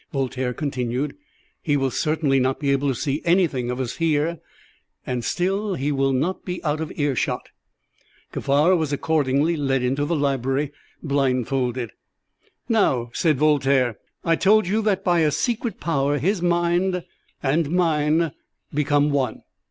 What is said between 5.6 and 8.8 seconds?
he will not be out of earshot." Kaffar